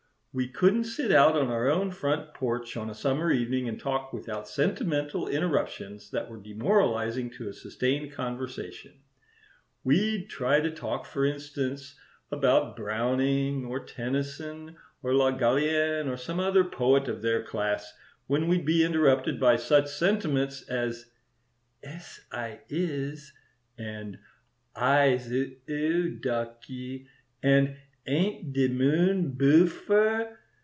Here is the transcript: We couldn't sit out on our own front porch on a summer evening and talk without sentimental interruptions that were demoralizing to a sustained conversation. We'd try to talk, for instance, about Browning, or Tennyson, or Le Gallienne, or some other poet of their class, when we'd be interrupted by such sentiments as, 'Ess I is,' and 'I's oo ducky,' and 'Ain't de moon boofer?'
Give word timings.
We 0.33 0.47
couldn't 0.47 0.85
sit 0.85 1.11
out 1.11 1.35
on 1.35 1.47
our 1.49 1.67
own 1.67 1.91
front 1.91 2.33
porch 2.33 2.77
on 2.77 2.89
a 2.89 2.93
summer 2.95 3.31
evening 3.31 3.67
and 3.67 3.77
talk 3.77 4.13
without 4.13 4.47
sentimental 4.47 5.27
interruptions 5.27 6.09
that 6.11 6.29
were 6.29 6.37
demoralizing 6.41 7.31
to 7.31 7.49
a 7.49 7.53
sustained 7.53 8.13
conversation. 8.13 8.93
We'd 9.83 10.29
try 10.29 10.61
to 10.61 10.71
talk, 10.71 11.05
for 11.05 11.25
instance, 11.25 11.95
about 12.31 12.77
Browning, 12.77 13.65
or 13.65 13.81
Tennyson, 13.83 14.77
or 15.03 15.13
Le 15.13 15.33
Gallienne, 15.33 16.07
or 16.07 16.15
some 16.15 16.39
other 16.39 16.63
poet 16.63 17.09
of 17.09 17.21
their 17.21 17.43
class, 17.43 17.91
when 18.27 18.47
we'd 18.47 18.63
be 18.63 18.85
interrupted 18.85 19.37
by 19.37 19.57
such 19.57 19.87
sentiments 19.89 20.61
as, 20.61 21.07
'Ess 21.83 22.21
I 22.31 22.61
is,' 22.69 23.33
and 23.77 24.17
'I's 24.77 25.29
oo 25.29 26.09
ducky,' 26.21 27.07
and 27.43 27.75
'Ain't 28.07 28.53
de 28.53 28.67
moon 28.67 29.33
boofer?' 29.37 30.35